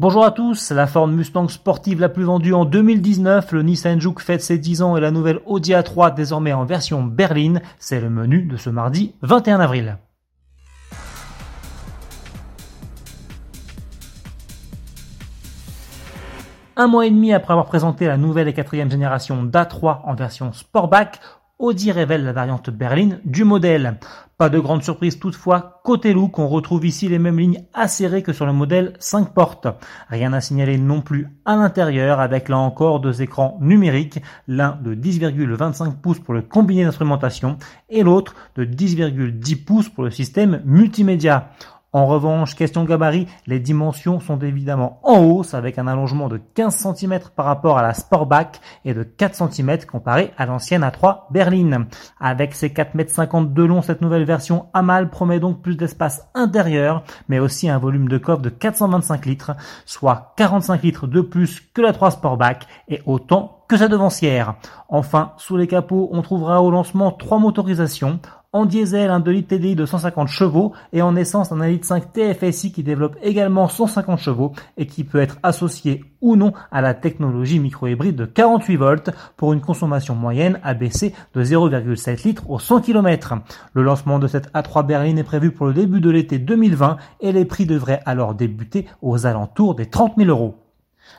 [0.00, 4.18] Bonjour à tous, la Ford Mustang sportive la plus vendue en 2019, le Nissan Juke
[4.18, 8.10] fête ses 10 ans et la nouvelle Audi A3 désormais en version berline, c'est le
[8.10, 9.98] menu de ce mardi 21 avril.
[16.74, 20.52] Un mois et demi après avoir présenté la nouvelle et quatrième génération d'A3 en version
[20.52, 21.20] Sportback,
[21.64, 23.96] Audi révèle la variante berline du modèle.
[24.36, 28.34] Pas de grande surprise toutefois, côté look, on retrouve ici les mêmes lignes acérées que
[28.34, 29.66] sur le modèle 5 portes.
[30.10, 34.94] Rien à signaler non plus à l'intérieur avec là encore deux écrans numériques, l'un de
[34.94, 37.56] 10,25 pouces pour le combiné d'instrumentation
[37.88, 41.48] et l'autre de 10,10 pouces pour le système multimédia.
[41.94, 46.74] En revanche, question gabarit, les dimensions sont évidemment en hausse avec un allongement de 15
[46.74, 51.86] cm par rapport à la Sportback et de 4 cm comparé à l'ancienne A3 berline.
[52.18, 57.04] Avec ses 4,50 m de long, cette nouvelle version Amal promet donc plus d'espace intérieur,
[57.28, 59.52] mais aussi un volume de coffre de 425 litres,
[59.84, 64.54] soit 45 litres de plus que la 3 Sportback et autant que sa devancière.
[64.88, 68.20] Enfin, sous les capots, on trouvera au lancement trois motorisations
[68.54, 71.86] en diesel, un 2 litres TDI de 150 chevaux et en essence, un 1 litre
[71.86, 76.80] 5 TFSI qui développe également 150 chevaux et qui peut être associé ou non à
[76.80, 82.60] la technologie microhybride de 48 volts pour une consommation moyenne abaissée de 0,7 litres au
[82.60, 83.34] 100 km.
[83.72, 87.32] Le lancement de cette A3 berline est prévu pour le début de l'été 2020 et
[87.32, 90.63] les prix devraient alors débuter aux alentours des 30 000 euros.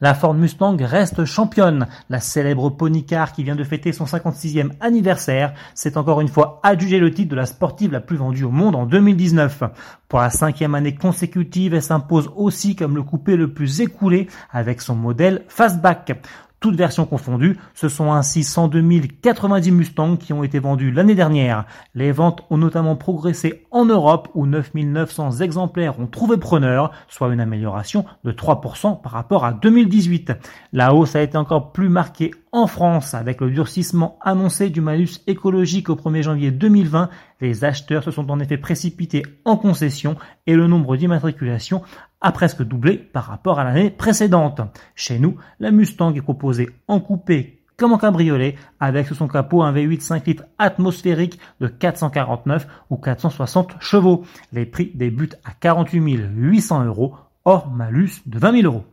[0.00, 1.86] La Ford Mustang reste championne.
[2.08, 6.60] La célèbre pony car qui vient de fêter son 56e anniversaire s'est encore une fois
[6.62, 9.64] adjugé le titre de la sportive la plus vendue au monde en 2019.
[10.08, 14.80] Pour la cinquième année consécutive, elle s'impose aussi comme le coupé le plus écoulé avec
[14.80, 16.22] son modèle Fastback
[16.60, 17.56] toutes versions confondues.
[17.74, 18.82] Ce sont ainsi 102
[19.22, 21.64] 090 Mustangs qui ont été vendus l'année dernière.
[21.94, 27.32] Les ventes ont notamment progressé en Europe où 9 900 exemplaires ont trouvé preneur, soit
[27.32, 30.32] une amélioration de 3% par rapport à 2018.
[30.72, 35.20] La hausse a été encore plus marquée en France, avec le durcissement annoncé du malus
[35.26, 37.10] écologique au 1er janvier 2020,
[37.40, 40.16] les acheteurs se sont en effet précipités en concession
[40.46, 41.82] et le nombre d'immatriculations
[42.20, 44.60] a presque doublé par rapport à l'année précédente.
[44.94, 49.62] Chez nous, la Mustang est proposée en coupé comme en cabriolet, avec sous son capot
[49.62, 54.24] un V8 5 litres atmosphérique de 449 ou 460 chevaux.
[54.52, 56.00] Les prix débutent à 48
[56.34, 57.14] 800 euros
[57.44, 58.84] hors malus de 20 000 euros.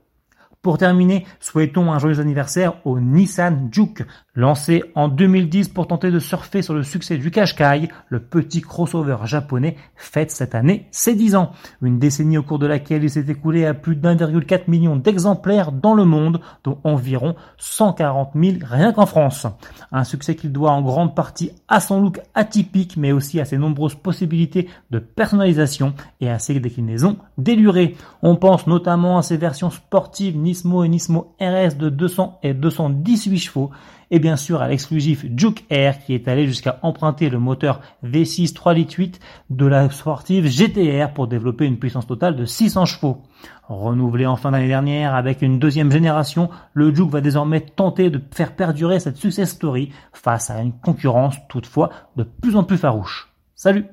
[0.66, 4.04] Pour terminer, souhaitons un joyeux anniversaire au Nissan Juke.
[4.34, 9.18] Lancé en 2010 pour tenter de surfer sur le succès du Qashqai, le petit crossover
[9.26, 11.52] japonais fête cette année ses 10 ans.
[11.84, 15.94] Une décennie au cours de laquelle il s'est écoulé à plus d'1,4 million d'exemplaires dans
[15.94, 19.46] le monde, dont environ 140 000 rien qu'en France.
[19.92, 23.60] Un succès qu'il doit en grande partie à son look atypique, mais aussi à ses
[23.60, 27.96] nombreuses possibilités de personnalisation et à ses déclinaisons délurées.
[28.24, 33.40] On pense notamment à ses versions sportives Nismo et Nismo RS de 200 et 218
[33.40, 33.72] chevaux,
[34.10, 38.54] et bien sûr à l'exclusif Juke Air qui est allé jusqu'à emprunter le moteur V6
[38.54, 43.24] 3 litres 8 de la sportive GTR pour développer une puissance totale de 600 chevaux.
[43.68, 48.22] Renouvelé en fin d'année dernière avec une deuxième génération, le Juke va désormais tenter de
[48.32, 53.34] faire perdurer cette success story face à une concurrence toutefois de plus en plus farouche.
[53.56, 53.86] Salut